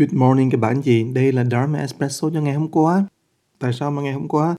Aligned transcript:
Good 0.00 0.14
morning 0.14 0.50
các 0.50 0.60
bạn 0.60 0.82
chị, 0.82 1.04
đây 1.12 1.32
là 1.32 1.44
Dharma 1.44 1.78
Espresso 1.78 2.30
cho 2.30 2.40
ngày 2.40 2.54
hôm 2.54 2.68
qua. 2.68 3.06
Tại 3.58 3.72
sao 3.72 3.90
mà 3.90 4.02
ngày 4.02 4.12
hôm 4.12 4.28
qua? 4.28 4.56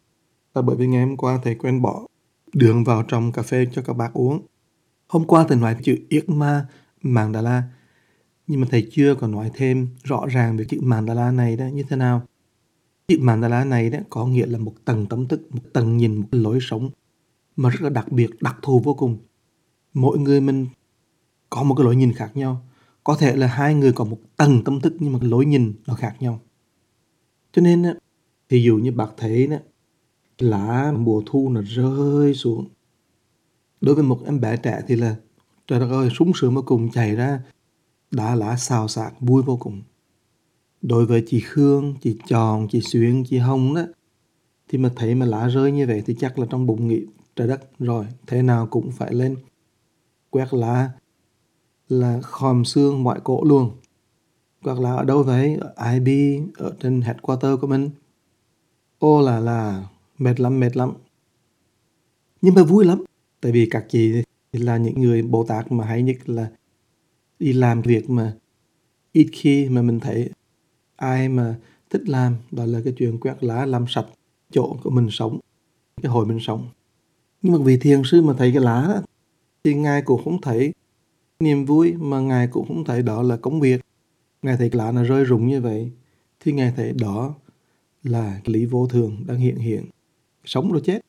Là 0.53 0.61
bởi 0.61 0.75
vì 0.75 0.87
ngày 0.87 1.05
hôm 1.05 1.17
qua 1.17 1.39
thầy 1.43 1.55
quên 1.55 1.81
bỏ 1.81 2.07
đường 2.53 2.83
vào 2.83 3.03
trong 3.03 3.31
cà 3.31 3.41
phê 3.41 3.67
cho 3.71 3.81
các 3.81 3.93
bạn 3.93 4.11
uống. 4.13 4.41
Hôm 5.07 5.25
qua 5.25 5.45
thầy 5.47 5.57
nói 5.57 5.75
chữ 5.83 5.97
yết 6.09 6.29
ma 6.29 6.67
mandala, 7.01 7.63
nhưng 8.47 8.61
mà 8.61 8.67
thầy 8.71 8.87
chưa 8.91 9.15
còn 9.15 9.31
nói 9.31 9.51
thêm 9.53 9.87
rõ 10.03 10.25
ràng 10.29 10.57
về 10.57 10.65
chữ 10.65 10.79
mandala 10.81 11.31
này 11.31 11.55
đó 11.55 11.65
như 11.65 11.83
thế 11.83 11.95
nào. 11.95 12.21
Chữ 13.07 13.17
mandala 13.21 13.63
này 13.63 13.89
đó 13.89 13.99
có 14.09 14.25
nghĩa 14.25 14.45
là 14.45 14.57
một 14.57 14.73
tầng 14.85 15.05
tâm 15.05 15.27
thức, 15.27 15.55
một 15.55 15.63
tầng 15.73 15.97
nhìn, 15.97 16.15
một 16.15 16.27
lối 16.31 16.59
sống 16.61 16.89
mà 17.55 17.69
rất 17.69 17.81
là 17.81 17.89
đặc 17.89 18.11
biệt, 18.11 18.29
đặc 18.41 18.55
thù 18.61 18.79
vô 18.79 18.93
cùng. 18.93 19.17
Mỗi 19.93 20.19
người 20.19 20.41
mình 20.41 20.67
có 21.49 21.63
một 21.63 21.75
cái 21.75 21.85
lối 21.85 21.95
nhìn 21.95 22.13
khác 22.13 22.31
nhau 22.37 22.61
có 23.09 23.15
thể 23.15 23.35
là 23.35 23.47
hai 23.47 23.75
người 23.75 23.91
có 23.91 24.03
một 24.03 24.17
tầng 24.37 24.63
tâm 24.63 24.81
thức 24.81 24.93
nhưng 24.99 25.13
mà 25.13 25.19
lối 25.21 25.45
nhìn 25.45 25.73
nó 25.87 25.93
khác 25.93 26.15
nhau. 26.19 26.39
Cho 27.51 27.61
nên 27.61 27.83
thì 28.49 28.63
dụ 28.63 28.77
như 28.77 28.91
bác 28.91 29.07
thấy 29.17 29.49
lá 30.39 30.93
mùa 30.97 31.23
thu 31.25 31.49
nó 31.49 31.61
rơi 31.61 32.33
xuống. 32.33 32.67
Đối 33.81 33.95
với 33.95 34.03
một 34.03 34.19
em 34.25 34.41
bé 34.41 34.57
trẻ 34.57 34.81
thì 34.87 34.95
là 34.95 35.15
trời 35.67 35.79
đất 35.79 35.89
ơi 35.91 36.09
súng 36.09 36.31
sướng 36.35 36.55
vô 36.55 36.61
cùng 36.65 36.91
chảy 36.91 37.15
ra 37.15 37.41
đã 38.11 38.35
lá 38.35 38.57
xào 38.57 38.87
xạc 38.87 39.13
vui 39.19 39.43
vô 39.43 39.57
cùng. 39.57 39.81
Đối 40.81 41.05
với 41.05 41.23
chị 41.27 41.39
Khương, 41.39 41.95
chị 42.01 42.17
Tròn, 42.27 42.67
chị 42.71 42.81
Xuyên, 42.81 43.23
chị 43.23 43.37
Hồng 43.37 43.75
đó 43.75 43.81
thì 44.67 44.77
mà 44.77 44.91
thấy 44.95 45.15
mà 45.15 45.25
lá 45.25 45.47
rơi 45.47 45.71
như 45.71 45.87
vậy 45.87 46.03
thì 46.05 46.15
chắc 46.19 46.39
là 46.39 46.47
trong 46.49 46.65
bụng 46.65 46.87
nghĩ 46.87 47.05
trời 47.35 47.47
đất 47.47 47.79
rồi 47.79 48.05
thế 48.27 48.41
nào 48.41 48.67
cũng 48.67 48.91
phải 48.91 49.13
lên 49.13 49.35
quét 50.29 50.53
lá 50.53 50.91
là 51.89 52.21
khòm 52.21 52.65
xương 52.65 53.03
ngoại 53.03 53.19
cổ 53.23 53.43
luôn. 53.43 53.71
Hoặc 54.61 54.79
là 54.79 54.95
ở 54.95 55.03
đâu 55.03 55.23
vậy 55.23 55.57
ở 55.75 55.91
IB 55.93 56.39
ở 56.57 56.75
trên 56.79 57.01
headquarter 57.01 57.59
của 57.61 57.67
mình. 57.67 57.89
Ô 58.99 59.21
là 59.21 59.39
là 59.39 59.87
mệt 60.17 60.39
lắm 60.39 60.59
mệt 60.59 60.77
lắm. 60.77 60.93
Nhưng 62.41 62.55
mà 62.55 62.63
vui 62.63 62.85
lắm 62.85 63.03
tại 63.41 63.51
vì 63.51 63.67
các 63.71 63.85
chị 63.89 64.23
là 64.51 64.77
những 64.77 65.01
người 65.01 65.21
bồ 65.21 65.43
tát 65.43 65.71
mà 65.71 65.85
hay 65.85 66.03
nhất 66.03 66.29
là 66.29 66.51
đi 67.39 67.53
làm 67.53 67.81
việc 67.81 68.09
mà 68.09 68.33
ít 69.11 69.29
khi 69.31 69.69
mà 69.69 69.81
mình 69.81 69.99
thấy 69.99 70.29
ai 70.95 71.29
mà 71.29 71.55
thích 71.89 72.09
làm. 72.09 72.35
Đó 72.51 72.65
là 72.65 72.81
cái 72.83 72.93
chuyện 72.97 73.19
quét 73.19 73.43
lá 73.43 73.65
làm 73.65 73.85
sạch 73.87 74.05
chỗ 74.51 74.77
của 74.83 74.89
mình 74.89 75.07
sống 75.11 75.39
cái 76.01 76.11
hồi 76.11 76.25
mình 76.25 76.39
sống. 76.41 76.67
Nhưng 77.41 77.53
mà 77.53 77.59
vì 77.63 77.77
thiền 77.77 78.01
sư 78.05 78.21
mà 78.21 78.33
thấy 78.37 78.51
cái 78.51 78.61
lá 78.61 78.85
đó, 78.87 79.01
thì 79.63 79.73
ngài 79.73 80.01
cũng 80.01 80.23
không 80.23 80.41
thấy 80.41 80.73
niềm 81.43 81.65
vui 81.65 81.93
mà 81.93 82.19
Ngài 82.19 82.47
cũng 82.47 82.67
không 82.67 82.83
thấy 82.83 83.01
đó 83.01 83.21
là 83.21 83.37
công 83.37 83.59
việc. 83.59 83.81
Ngài 84.41 84.57
thấy 84.57 84.69
lá 84.73 84.91
nó 84.91 85.03
rơi 85.03 85.23
rụng 85.23 85.47
như 85.47 85.61
vậy, 85.61 85.91
thì 86.39 86.51
Ngài 86.51 86.73
thấy 86.75 86.93
đó 86.93 87.35
là 88.03 88.41
lý 88.45 88.65
vô 88.65 88.87
thường 88.87 89.23
đang 89.27 89.37
hiện 89.37 89.55
hiện. 89.55 89.85
Sống 90.45 90.71
rồi 90.71 90.81
chết. 90.85 91.01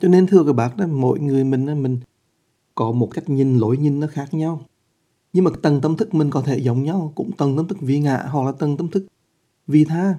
Cho 0.00 0.08
nên 0.08 0.26
thưa 0.26 0.44
các 0.44 0.52
bác 0.52 0.76
đó, 0.76 0.86
mỗi 0.86 1.20
người 1.20 1.44
mình 1.44 1.82
mình 1.82 1.98
có 2.74 2.92
một 2.92 3.06
cách 3.06 3.28
nhìn, 3.28 3.58
lối 3.58 3.76
nhìn 3.76 4.00
nó 4.00 4.06
khác 4.06 4.34
nhau. 4.34 4.60
Nhưng 5.32 5.44
mà 5.44 5.50
tầng 5.62 5.80
tâm 5.80 5.96
thức 5.96 6.14
mình 6.14 6.30
có 6.30 6.42
thể 6.42 6.58
giống 6.58 6.82
nhau, 6.82 7.12
cũng 7.14 7.32
tầng 7.32 7.56
tâm 7.56 7.68
thức 7.68 7.80
vi 7.80 8.00
ngã 8.00 8.24
hoặc 8.30 8.46
là 8.46 8.52
tầng 8.52 8.76
tâm 8.76 8.88
thức 8.88 9.06
vi 9.66 9.84
tha. 9.84 10.14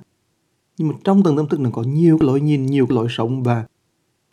Nhưng 0.77 0.87
mà 0.87 0.93
trong 1.03 1.23
tầng 1.23 1.37
tâm 1.37 1.47
thức 1.47 1.59
nó 1.59 1.69
có 1.73 1.83
nhiều 1.83 2.17
lỗi 2.19 2.27
lối 2.27 2.41
nhìn, 2.41 2.65
nhiều 2.65 2.85
lỗi 2.89 2.95
lối 2.95 3.07
sống 3.09 3.43
và 3.43 3.65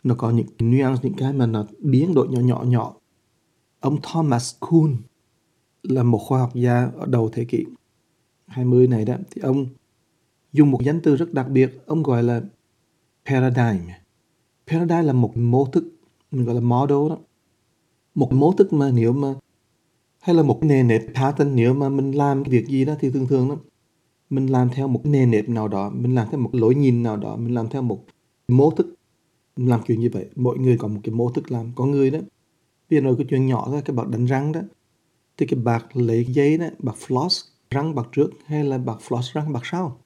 nó 0.03 0.15
có 0.15 0.31
những 0.31 0.47
nuance, 0.59 0.99
những 1.03 1.13
cái 1.17 1.33
mà 1.33 1.45
nó 1.45 1.65
biến 1.79 2.13
đổi 2.13 2.27
nhỏ 2.27 2.39
nhỏ 2.39 2.63
nhỏ 2.63 2.96
Ông 3.79 3.99
Thomas 4.03 4.55
Kuhn 4.59 4.95
là 5.83 6.03
một 6.03 6.17
khoa 6.17 6.39
học 6.39 6.55
gia 6.55 6.85
ở 6.85 7.05
đầu 7.05 7.29
thế 7.33 7.45
kỷ 7.45 7.65
20 8.47 8.87
này 8.87 9.05
đó. 9.05 9.15
Thì 9.31 9.41
ông 9.41 9.65
dùng 10.53 10.71
một 10.71 10.83
danh 10.83 10.99
từ 11.03 11.15
rất 11.15 11.33
đặc 11.33 11.49
biệt, 11.49 11.81
ông 11.85 12.03
gọi 12.03 12.23
là 12.23 12.41
paradigm. 13.25 13.89
Paradigm 14.67 15.07
là 15.07 15.13
một 15.13 15.37
mô 15.37 15.65
thức, 15.65 15.83
mình 16.31 16.45
gọi 16.45 16.55
là 16.55 16.61
model 16.61 17.09
đó. 17.09 17.17
Một 18.15 18.33
mô 18.33 18.51
thức 18.51 18.73
mà 18.73 18.91
nếu 18.91 19.13
mà, 19.13 19.35
hay 20.19 20.35
là 20.35 20.43
một 20.43 20.59
nền 20.63 20.87
nếp 20.87 21.01
pattern 21.15 21.55
nếu 21.55 21.73
mà 21.73 21.89
mình 21.89 22.11
làm 22.11 22.43
cái 22.43 22.51
việc 22.51 22.67
gì 22.67 22.85
đó 22.85 22.95
thì 22.99 23.11
thường 23.11 23.27
thường 23.27 23.49
đó, 23.49 23.57
mình 24.29 24.47
làm 24.47 24.69
theo 24.69 24.87
một 24.87 25.01
nền 25.03 25.31
nếp 25.31 25.49
nào 25.49 25.67
đó, 25.67 25.89
mình 25.89 26.15
làm 26.15 26.27
theo 26.31 26.39
một 26.39 26.49
lối 26.55 26.75
nhìn 26.75 27.03
nào 27.03 27.17
đó, 27.17 27.35
mình 27.35 27.53
làm 27.53 27.69
theo 27.69 27.81
một 27.81 28.03
mô 28.47 28.71
thức. 28.71 28.95
Mình 29.57 29.69
làm 29.69 29.81
kiểu 29.83 29.97
như 29.97 30.09
vậy, 30.13 30.29
mỗi 30.35 30.57
người 30.57 30.77
có 30.77 30.87
một 30.87 30.99
cái 31.03 31.15
mô 31.15 31.31
thức 31.31 31.51
làm, 31.51 31.71
có 31.75 31.85
người 31.85 32.11
đó 32.11 32.19
Bây 32.89 32.99
giờ 32.99 33.01
nói 33.01 33.15
cái 33.17 33.27
chuyện 33.29 33.45
nhỏ 33.45 33.63
thôi, 33.67 33.81
cái 33.85 33.95
bạc 33.95 34.07
đánh 34.07 34.25
răng 34.25 34.51
đó. 34.51 34.61
Thì 35.37 35.45
cái 35.45 35.59
bạc 35.59 35.85
lấy 35.93 36.25
giấy 36.25 36.57
đó, 36.57 36.65
bạc 36.79 36.95
floss 37.07 37.47
răng 37.71 37.95
bạc 37.95 38.07
trước 38.11 38.29
hay 38.45 38.63
là 38.63 38.77
bạc 38.77 38.97
floss 39.07 39.33
răng 39.33 39.53
bạc 39.53 39.61
sau? 39.63 40.01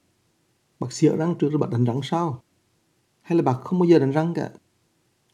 Bạc 0.79 0.91
xịa 0.91 1.15
răng 1.15 1.35
trước 1.39 1.49
rồi 1.49 1.59
bạc 1.59 1.69
đánh 1.71 1.83
răng 1.83 1.99
sau? 2.03 2.43
Hay 3.21 3.37
là 3.37 3.43
bạc 3.43 3.53
không 3.63 3.79
bao 3.79 3.87
giờ 3.87 3.99
đánh 3.99 4.11
răng 4.11 4.33
cả? 4.33 4.49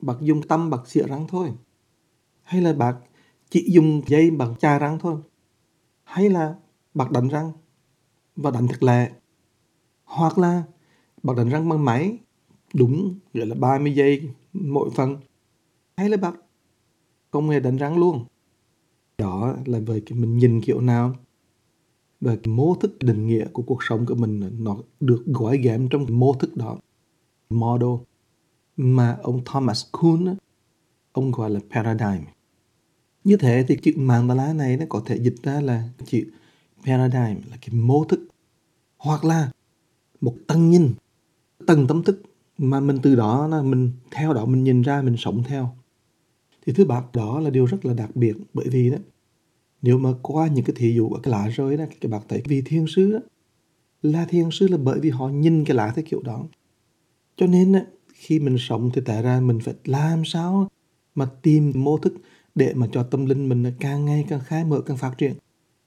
Bạc 0.01 0.17
dùng 0.21 0.47
tâm 0.47 0.69
bạc 0.69 0.87
xịa 0.87 1.03
răng 1.03 1.27
thôi? 1.27 1.53
Hay 2.43 2.61
là 2.61 2.73
bạc 2.73 2.97
chỉ 3.49 3.65
dùng 3.71 4.01
dây 4.07 4.31
bằng 4.31 4.55
chà 4.55 4.79
răng 4.79 4.99
thôi? 4.99 5.15
Hay 6.03 6.29
là 6.29 6.55
bạc 6.93 7.11
đánh 7.11 7.27
răng 7.27 7.51
và 8.35 8.51
đánh 8.51 8.67
thật 8.67 8.83
lẹ? 8.83 9.11
Hoặc 10.03 10.37
là 10.37 10.63
bạc 11.23 11.33
đánh 11.37 11.49
răng 11.49 11.69
bằng 11.69 11.85
máy 11.85 12.17
đúng 12.73 13.19
gọi 13.33 13.45
là 13.45 13.55
30 13.55 13.93
giây 13.95 14.29
mỗi 14.53 14.89
phần 14.89 15.17
hay 15.97 16.09
là 16.09 16.17
bạc 16.17 16.35
không 17.37 17.49
hề 17.49 17.59
đánh 17.59 17.77
răng 17.77 17.97
luôn. 17.97 18.25
Đó 19.17 19.55
là 19.65 19.79
về 19.79 19.99
cái 20.05 20.19
mình 20.19 20.37
nhìn 20.37 20.61
kiểu 20.61 20.81
nào, 20.81 21.15
và 22.21 22.35
cái 22.35 22.53
mô 22.53 22.75
thức 22.75 22.97
định 22.99 23.27
nghĩa 23.27 23.45
của 23.53 23.63
cuộc 23.63 23.83
sống 23.83 24.05
của 24.05 24.15
mình 24.15 24.51
nó 24.59 24.77
được 24.99 25.23
gói 25.25 25.57
ghém 25.57 25.89
trong 25.89 26.05
cái 26.05 26.15
mô 26.15 26.33
thức 26.33 26.57
đó. 26.57 26.77
Model 27.49 27.89
mà 28.77 29.17
ông 29.23 29.41
Thomas 29.45 29.85
Kuhn 29.91 30.35
ông 31.11 31.31
gọi 31.31 31.49
là 31.49 31.59
paradigm. 31.71 32.25
Như 33.23 33.37
thế 33.37 33.65
thì 33.67 33.77
chữ 33.83 33.91
mandala 33.95 34.53
này 34.53 34.77
nó 34.77 34.85
có 34.89 35.01
thể 35.05 35.17
dịch 35.17 35.35
ra 35.43 35.61
là 35.61 35.89
chữ 36.05 36.23
paradigm, 36.85 37.49
là 37.49 37.57
cái 37.61 37.69
mô 37.71 38.05
thức, 38.05 38.27
hoặc 38.97 39.25
là 39.25 39.51
một 40.21 40.35
tầng 40.47 40.69
nhìn, 40.69 40.93
tầng 41.67 41.87
tâm 41.87 42.03
thức 42.03 42.21
mà 42.57 42.79
mình 42.79 42.99
từ 43.03 43.15
đó 43.15 43.47
là 43.47 43.61
mình 43.61 43.91
theo 44.11 44.33
đó 44.33 44.45
mình 44.45 44.63
nhìn 44.63 44.81
ra, 44.81 45.01
mình 45.01 45.15
sống 45.17 45.43
theo 45.43 45.75
thì 46.67 46.73
thứ 46.73 46.85
bạc 46.85 47.05
đó 47.13 47.39
là 47.39 47.49
điều 47.49 47.65
rất 47.65 47.85
là 47.85 47.93
đặc 47.93 48.15
biệt 48.15 48.35
bởi 48.53 48.67
vì 48.69 48.89
đó 48.89 48.97
nếu 49.81 49.97
mà 49.97 50.09
qua 50.21 50.47
những 50.47 50.65
cái 50.65 50.75
thí 50.77 50.93
dụ 50.93 51.09
ở 51.09 51.19
cái 51.23 51.31
lá 51.31 51.47
rơi 51.47 51.77
đó 51.77 51.85
các 52.01 52.11
bạn 52.11 52.21
thấy 52.29 52.41
vì 52.45 52.61
thiên 52.61 52.85
sứ 52.87 53.11
đó, 53.11 53.19
là 54.01 54.25
thiên 54.25 54.51
sứ 54.51 54.67
là 54.67 54.77
bởi 54.77 54.99
vì 54.99 55.09
họ 55.09 55.27
nhìn 55.27 55.65
cái 55.65 55.77
lá 55.77 55.91
theo 55.95 56.05
kiểu 56.09 56.21
đó. 56.21 56.45
Cho 57.37 57.47
nên 57.47 57.71
đó, 57.71 57.79
khi 58.13 58.39
mình 58.39 58.55
sống 58.59 58.89
thì 58.93 59.01
tại 59.05 59.23
ra 59.23 59.39
mình 59.39 59.59
phải 59.59 59.73
làm 59.85 60.25
sao 60.25 60.67
mà 61.15 61.25
tìm 61.41 61.71
mô 61.75 61.97
thức 61.97 62.13
để 62.55 62.73
mà 62.73 62.87
cho 62.91 63.03
tâm 63.03 63.25
linh 63.25 63.49
mình 63.49 63.65
càng 63.79 64.05
ngày 64.05 64.25
càng 64.29 64.39
khai 64.39 64.65
mở 64.65 64.81
càng 64.81 64.97
phát 64.97 65.17
triển. 65.17 65.33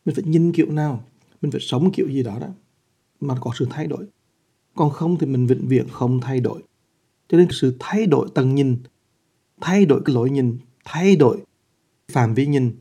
Mình 0.05 0.15
phải 0.15 0.25
nhìn 0.25 0.53
kiểu 0.53 0.73
nào 0.73 1.05
mình 1.43 1.51
phải 1.51 1.61
sống 1.61 1.91
kiểu 1.93 2.09
gì 2.09 2.23
đó 2.23 2.39
đó 2.41 2.49
mà 3.21 3.35
có 3.41 3.53
sự 3.59 3.67
thay 3.71 3.87
đổi. 3.87 4.07
Còn 4.75 4.91
không 4.91 5.19
thì 5.19 5.27
mình 5.27 5.47
vĩnh 5.47 5.69
viễn 5.69 5.89
không 5.89 6.21
thay 6.21 6.41
đổi. 6.41 6.62
Cho 7.29 7.39
nên 7.39 7.49
sự 7.51 7.77
thay 7.79 8.07
đổi 8.07 8.29
tầng 8.35 8.55
nhìn 8.55 8.77
thay 9.61 9.87
đổi 9.87 10.03
cái 10.05 10.15
lối 10.15 10.31
nhìn 10.31 10.59
thay 10.93 11.17
đổi 11.17 11.45
phạm 12.12 12.34
vi 12.34 12.47
nhìn 12.47 12.78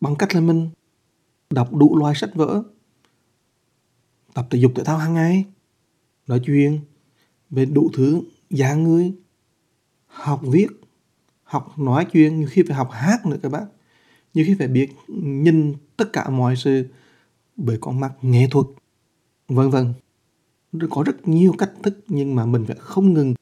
bằng 0.00 0.16
cách 0.16 0.34
là 0.34 0.40
mình 0.40 0.70
đọc 1.50 1.74
đủ 1.74 1.98
loại 1.98 2.14
sách 2.14 2.30
vở, 2.34 2.62
tập 4.34 4.46
thể 4.50 4.58
dục 4.58 4.72
thể 4.74 4.84
thao 4.84 4.98
hàng 4.98 5.14
ngày, 5.14 5.44
nói 6.26 6.40
chuyện 6.44 6.80
về 7.50 7.64
đủ 7.64 7.90
thứ 7.94 8.20
dạng 8.50 8.82
người, 8.82 9.12
học 10.06 10.40
viết, 10.42 10.66
học 11.42 11.78
nói 11.78 12.06
chuyện, 12.12 12.38
nhiều 12.38 12.48
khi 12.50 12.62
phải 12.66 12.76
học 12.76 12.88
hát 12.92 13.26
nữa 13.26 13.36
các 13.42 13.48
bạn 13.48 13.66
nhiều 14.34 14.44
khi 14.48 14.54
phải 14.58 14.68
biết 14.68 14.88
nhìn 15.08 15.74
tất 15.96 16.12
cả 16.12 16.30
mọi 16.30 16.56
sự 16.56 16.86
bởi 17.56 17.78
con 17.80 18.00
mắt 18.00 18.12
nghệ 18.22 18.48
thuật, 18.50 18.66
vân 19.48 19.70
vân. 19.70 19.92
Có 20.90 21.02
rất 21.02 21.28
nhiều 21.28 21.52
cách 21.58 21.72
thức 21.82 22.00
nhưng 22.08 22.34
mà 22.34 22.46
mình 22.46 22.64
phải 22.66 22.76
không 22.80 23.14
ngừng 23.14 23.34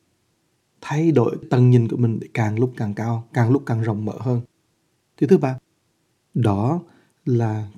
thay 0.89 1.13
đổi 1.13 1.37
tầm 1.51 1.71
nhìn 1.71 1.89
của 1.89 1.97
mình 1.97 2.19
để 2.21 2.29
càng 2.35 2.59
lúc 2.59 2.73
càng 2.77 2.95
cao, 2.95 3.29
càng 3.33 3.51
lúc 3.51 3.63
càng 3.67 3.83
rộng 3.83 4.05
mở 4.05 4.13
hơn. 4.21 4.41
Thứ 5.17 5.27
thứ 5.27 5.39
ba, 5.39 5.59
đó 6.35 6.81
là 7.25 7.69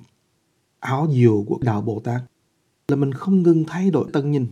áo 0.81 1.08
diều 1.12 1.44
của 1.49 1.58
đạo 1.62 1.82
Bồ 1.82 2.00
Tát 2.00 2.22
là 2.88 2.96
mình 2.96 3.12
không 3.12 3.43
ngừng 3.43 3.64
thay 3.66 3.90
đổi 3.90 4.10
tầm 4.12 4.31
nhìn. 4.31 4.46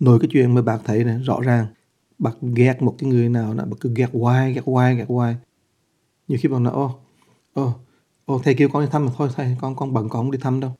Nổi 0.00 0.18
cái 0.20 0.28
chuyện 0.32 0.54
mà 0.54 0.62
bạn 0.62 0.80
thấy 0.84 1.04
này, 1.04 1.18
rõ 1.18 1.40
ràng 1.40 1.66
bạn 2.18 2.34
ghét 2.54 2.82
một 2.82 2.94
cái 2.98 3.10
người 3.10 3.28
nào 3.28 3.54
đó, 3.54 3.64
bạn 3.64 3.78
cứ 3.80 3.92
ghét 3.96 4.08
hoài, 4.12 4.52
ghét 4.52 4.62
hoài, 4.64 4.96
ghét 4.96 5.06
hoài. 5.08 5.36
Nhiều 6.28 6.38
khi 6.42 6.48
bạn 6.48 6.62
nói, 6.62 6.72
ô, 6.72 6.98
ô, 7.52 7.74
ô, 8.24 8.40
thầy 8.44 8.54
kêu 8.54 8.68
con 8.72 8.84
đi 8.84 8.88
thăm 8.92 9.06
mà 9.06 9.12
thôi, 9.16 9.28
thầy, 9.34 9.56
con 9.60 9.76
con 9.76 9.92
bận 9.92 10.08
con 10.08 10.22
không 10.22 10.30
đi 10.30 10.38
thăm 10.38 10.60
đâu. 10.60 10.72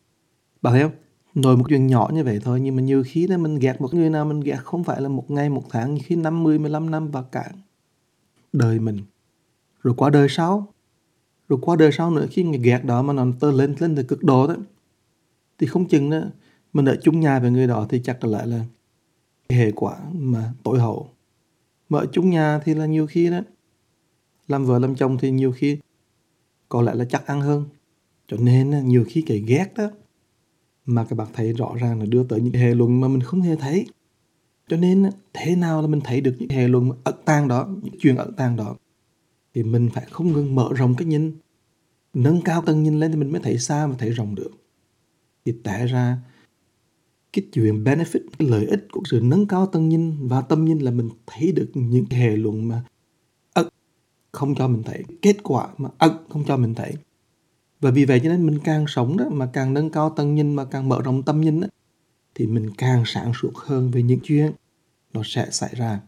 Bạn 0.62 0.72
thấy 0.72 0.82
không? 0.82 0.92
Rồi 1.34 1.56
một 1.56 1.64
chuyện 1.68 1.86
nhỏ 1.86 2.10
như 2.12 2.24
vậy 2.24 2.38
thôi 2.42 2.60
nhưng 2.60 2.76
mà 2.76 2.82
nhiều 2.82 3.02
khi 3.06 3.26
đó 3.26 3.36
mình 3.36 3.58
ghét 3.58 3.80
một 3.80 3.94
người 3.94 4.10
nào 4.10 4.24
mình 4.24 4.40
ghét 4.40 4.58
không 4.64 4.84
phải 4.84 5.00
là 5.00 5.08
một 5.08 5.30
ngày 5.30 5.48
một 5.48 5.64
tháng, 5.70 5.94
nhiều 5.94 6.02
khi 6.06 6.16
năm, 6.16 6.42
mười, 6.42 6.58
mười 6.58 6.70
lăm 6.70 6.90
năm 6.90 7.10
và 7.10 7.22
cả 7.22 7.50
đời 8.52 8.78
mình. 8.78 8.98
Rồi 9.82 9.94
qua 9.96 10.10
đời 10.10 10.26
sau, 10.30 10.72
rồi 11.48 11.58
qua 11.62 11.76
đời 11.76 11.92
sau 11.92 12.10
nữa 12.10 12.26
khi 12.30 12.42
người 12.42 12.58
ghét 12.58 12.84
đó 12.84 13.02
mà 13.02 13.12
nó 13.12 13.26
tơ 13.40 13.52
lên 13.52 13.74
lên 13.78 13.96
từ 13.96 14.02
cực 14.02 14.24
độ 14.24 14.46
đó 14.46 14.56
thì 15.58 15.66
không 15.66 15.88
chừng 15.88 16.10
đó 16.10 16.20
mình 16.72 16.84
ở 16.84 16.96
chung 17.02 17.20
nhà 17.20 17.38
với 17.40 17.50
người 17.50 17.66
đó 17.66 17.86
thì 17.88 18.00
chắc 18.04 18.24
là 18.24 18.30
lại 18.30 18.46
là 18.46 18.64
hệ 19.48 19.70
quả 19.70 19.98
mà 20.12 20.52
tối 20.62 20.78
hậu. 20.78 21.08
Mà 21.88 21.98
ở 21.98 22.06
chung 22.12 22.30
nhà 22.30 22.60
thì 22.64 22.74
là 22.74 22.86
nhiều 22.86 23.06
khi 23.06 23.30
đó 23.30 23.40
làm 24.48 24.64
vợ 24.64 24.78
làm 24.78 24.94
chồng 24.94 25.18
thì 25.18 25.30
nhiều 25.30 25.52
khi 25.52 25.78
có 26.68 26.82
lẽ 26.82 26.94
là 26.94 27.04
chắc 27.04 27.26
ăn 27.26 27.40
hơn. 27.40 27.64
Cho 28.28 28.36
nên 28.36 28.88
nhiều 28.88 29.04
khi 29.08 29.22
cái 29.22 29.38
ghét 29.46 29.72
đó 29.76 29.90
mà 30.86 31.04
các 31.04 31.16
bạn 31.16 31.28
thấy 31.32 31.52
rõ 31.52 31.74
ràng 31.80 32.00
là 32.00 32.06
đưa 32.06 32.24
tới 32.24 32.40
những 32.40 32.52
hệ 32.52 32.74
luận 32.74 33.00
mà 33.00 33.08
mình 33.08 33.20
không 33.20 33.40
hề 33.40 33.56
thấy. 33.56 33.86
Cho 34.68 34.76
nên 34.76 35.10
thế 35.32 35.56
nào 35.56 35.82
là 35.82 35.88
mình 35.88 36.00
thấy 36.04 36.20
được 36.20 36.36
những 36.38 36.48
hệ 36.48 36.68
luận 36.68 36.90
ẩn 37.04 37.14
tàng 37.24 37.48
đó, 37.48 37.68
những 37.82 37.94
chuyện 38.00 38.16
ẩn 38.16 38.32
tàng 38.36 38.56
đó? 38.56 38.76
Thì 39.54 39.62
mình 39.62 39.88
phải 39.94 40.06
không 40.10 40.32
ngừng 40.32 40.54
mở 40.54 40.68
rộng 40.74 40.94
cái 40.94 41.06
nhìn, 41.06 41.32
nâng 42.14 42.42
cao 42.42 42.62
tầng 42.62 42.82
nhìn 42.82 43.00
lên 43.00 43.12
thì 43.12 43.18
mình 43.18 43.32
mới 43.32 43.40
thấy 43.40 43.58
xa 43.58 43.86
và 43.86 43.94
thấy 43.98 44.10
rộng 44.10 44.34
được. 44.34 44.50
Thì 45.44 45.54
tại 45.64 45.86
ra, 45.86 46.18
cái 47.32 47.44
chuyện 47.52 47.84
benefit, 47.84 48.20
cái 48.38 48.48
lợi 48.48 48.66
ích 48.66 48.86
của 48.92 49.00
sự 49.04 49.20
nâng 49.22 49.46
cao 49.46 49.66
tầm 49.66 49.88
nhìn 49.88 50.28
và 50.28 50.40
tâm 50.40 50.64
nhìn 50.64 50.78
là 50.78 50.90
mình 50.90 51.08
thấy 51.26 51.52
được 51.52 51.70
những 51.74 52.04
hệ 52.10 52.36
luận 52.36 52.68
mà 52.68 52.84
ẩn, 53.54 53.68
không 54.32 54.54
cho 54.54 54.68
mình 54.68 54.82
thấy 54.82 55.04
kết 55.22 55.36
quả 55.42 55.68
mà 55.78 55.88
ẩn, 55.98 56.12
không 56.28 56.44
cho 56.46 56.56
mình 56.56 56.74
thấy 56.74 56.94
và 57.84 57.90
vì 57.90 58.04
vậy 58.04 58.20
cho 58.24 58.28
nên 58.28 58.46
mình 58.46 58.58
càng 58.64 58.84
sống 58.88 59.16
đó 59.16 59.24
mà 59.30 59.46
càng 59.52 59.74
nâng 59.74 59.90
cao 59.90 60.10
tầm 60.16 60.34
nhìn 60.34 60.54
mà 60.54 60.64
càng 60.64 60.88
mở 60.88 61.02
rộng 61.02 61.22
tâm 61.22 61.40
nhìn 61.40 61.60
đó, 61.60 61.68
thì 62.34 62.46
mình 62.46 62.70
càng 62.78 63.02
sáng 63.06 63.32
suốt 63.34 63.50
hơn 63.54 63.90
về 63.90 64.02
những 64.02 64.20
chuyện 64.22 64.52
nó 65.12 65.22
sẽ 65.24 65.46
xảy 65.50 65.74
ra. 65.74 66.00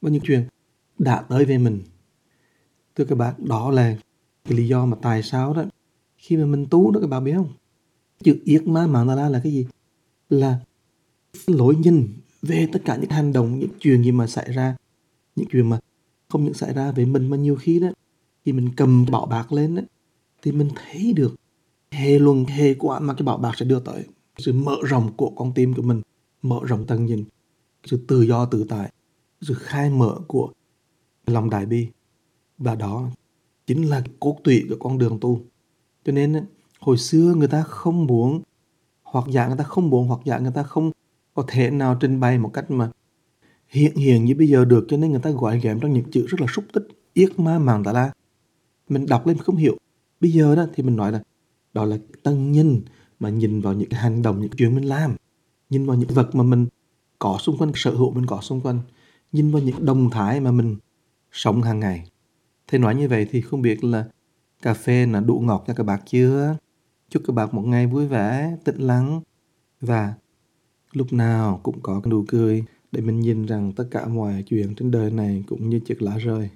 Và 0.00 0.10
những 0.10 0.22
chuyện 0.24 0.48
đã 0.98 1.22
tới 1.28 1.44
về 1.44 1.58
mình. 1.58 1.82
Thưa 2.96 3.04
các 3.04 3.18
bạn 3.18 3.34
đó 3.38 3.70
là 3.70 3.96
cái 4.44 4.58
lý 4.58 4.68
do 4.68 4.86
mà 4.86 4.96
tại 5.02 5.22
sao 5.22 5.54
đó 5.54 5.64
khi 6.18 6.36
mà 6.36 6.44
mình 6.44 6.66
tu 6.70 6.90
đó 6.90 7.00
các 7.00 7.06
bạn 7.06 7.24
biết 7.24 7.32
không? 7.36 7.52
Chữ 8.24 8.38
yết 8.44 8.66
ma 8.66 8.86
mạng 8.86 9.08
ta 9.08 9.28
là 9.28 9.40
cái 9.42 9.52
gì? 9.52 9.66
Là 10.28 10.58
lỗi 11.46 11.76
nhìn 11.76 12.08
về 12.42 12.68
tất 12.72 12.82
cả 12.84 12.96
những 12.96 13.10
hành 13.10 13.32
động 13.32 13.58
những 13.58 13.70
chuyện 13.80 14.02
gì 14.02 14.12
mà 14.12 14.26
xảy 14.26 14.52
ra 14.52 14.76
những 15.36 15.46
chuyện 15.52 15.70
mà 15.70 15.78
không 16.28 16.44
những 16.44 16.54
xảy 16.54 16.74
ra 16.74 16.92
với 16.92 17.06
mình 17.06 17.26
mà 17.30 17.36
nhiều 17.36 17.56
khi 17.56 17.80
đó 17.80 17.88
khi 18.44 18.52
mình 18.52 18.70
cầm 18.76 19.06
bảo 19.10 19.26
bạc 19.26 19.52
lên 19.52 19.74
đó, 19.74 19.82
thì 20.44 20.52
mình 20.52 20.68
thấy 20.74 21.12
được 21.12 21.34
hệ 21.90 22.18
luân 22.18 22.44
hệ 22.44 22.74
quả 22.74 23.00
mà 23.00 23.14
cái 23.14 23.24
bảo 23.24 23.38
bạc 23.38 23.52
sẽ 23.56 23.66
đưa 23.66 23.80
tới. 23.80 24.04
Sự 24.38 24.52
mở 24.52 24.76
rộng 24.84 25.12
của 25.16 25.30
con 25.30 25.52
tim 25.54 25.74
của 25.74 25.82
mình, 25.82 26.02
mở 26.42 26.60
rộng 26.64 26.86
tầm 26.86 27.06
nhìn, 27.06 27.24
sự 27.84 28.04
tự 28.08 28.22
do 28.22 28.46
tự 28.46 28.66
tại, 28.68 28.92
sự 29.40 29.54
khai 29.54 29.90
mở 29.90 30.18
của 30.28 30.52
lòng 31.26 31.50
đại 31.50 31.66
bi. 31.66 31.88
Và 32.58 32.74
đó 32.74 33.10
chính 33.66 33.82
là 33.82 34.02
cốt 34.20 34.36
tủy 34.44 34.66
của 34.68 34.76
con 34.80 34.98
đường 34.98 35.18
tu. 35.20 35.40
Cho 36.04 36.12
nên 36.12 36.46
hồi 36.80 36.98
xưa 36.98 37.34
người 37.36 37.48
ta 37.48 37.62
không 37.62 38.06
muốn 38.06 38.42
hoặc 39.02 39.24
giả 39.28 39.46
người 39.46 39.56
ta 39.56 39.64
không 39.64 39.90
muốn 39.90 40.08
hoặc 40.08 40.20
giả 40.24 40.38
người 40.38 40.52
ta 40.54 40.62
không 40.62 40.90
có 41.34 41.44
thể 41.48 41.70
nào 41.70 41.96
trình 42.00 42.20
bày 42.20 42.38
một 42.38 42.50
cách 42.52 42.70
mà 42.70 42.90
hiện 43.68 43.96
hiện 43.96 44.24
như 44.24 44.34
bây 44.34 44.48
giờ 44.48 44.64
được. 44.64 44.84
Cho 44.88 44.96
nên 44.96 45.10
người 45.10 45.20
ta 45.20 45.30
gọi 45.30 45.60
ghém 45.60 45.80
trong 45.80 45.92
những 45.92 46.10
chữ 46.10 46.26
rất 46.26 46.40
là 46.40 46.46
xúc 46.50 46.64
tích. 46.72 46.86
Yết 47.14 47.38
ma 47.38 47.58
màng 47.58 47.84
tà 47.84 47.92
la. 47.92 48.12
Mình 48.88 49.06
đọc 49.06 49.26
lên 49.26 49.38
không 49.38 49.56
hiểu 49.56 49.76
bây 50.24 50.32
giờ 50.32 50.54
đó 50.54 50.66
thì 50.74 50.82
mình 50.82 50.96
nói 50.96 51.12
là 51.12 51.22
đó 51.74 51.84
là 51.84 51.96
tân 52.22 52.52
nhìn 52.52 52.82
mà 53.20 53.28
nhìn 53.28 53.60
vào 53.60 53.74
những 53.74 53.88
cái 53.88 54.00
hành 54.00 54.22
động, 54.22 54.40
những 54.40 54.50
chuyện 54.50 54.74
mình 54.74 54.84
làm, 54.84 55.16
nhìn 55.70 55.86
vào 55.86 55.96
những 55.96 56.08
vật 56.08 56.34
mà 56.34 56.42
mình 56.42 56.66
có 57.18 57.38
xung 57.40 57.58
quanh, 57.58 57.72
sở 57.74 57.90
hữu 57.90 58.10
mình 58.14 58.26
có 58.26 58.40
xung 58.40 58.60
quanh, 58.60 58.80
nhìn 59.32 59.52
vào 59.52 59.62
những 59.62 59.86
động 59.86 60.10
thái 60.10 60.40
mà 60.40 60.50
mình 60.50 60.76
sống 61.32 61.62
hàng 61.62 61.80
ngày. 61.80 62.10
Thầy 62.68 62.80
nói 62.80 62.94
như 62.94 63.08
vậy 63.08 63.26
thì 63.30 63.40
không 63.40 63.62
biết 63.62 63.84
là 63.84 64.08
cà 64.62 64.74
phê 64.74 65.06
là 65.06 65.20
đủ 65.20 65.40
ngọt 65.40 65.64
cho 65.66 65.74
các 65.74 65.84
bạn 65.84 66.00
chưa? 66.06 66.56
Chúc 67.08 67.22
các 67.26 67.32
bạn 67.32 67.48
một 67.52 67.62
ngày 67.62 67.86
vui 67.86 68.06
vẻ, 68.06 68.56
tĩnh 68.64 68.78
lắng 68.80 69.20
và 69.80 70.14
lúc 70.92 71.12
nào 71.12 71.60
cũng 71.62 71.80
có 71.80 72.02
nụ 72.06 72.24
cười 72.28 72.64
để 72.92 73.00
mình 73.00 73.20
nhìn 73.20 73.46
rằng 73.46 73.72
tất 73.72 73.84
cả 73.90 74.06
mọi 74.06 74.42
chuyện 74.46 74.74
trên 74.74 74.90
đời 74.90 75.10
này 75.10 75.44
cũng 75.46 75.68
như 75.68 75.80
chiếc 75.80 76.02
lá 76.02 76.16
rơi. 76.18 76.50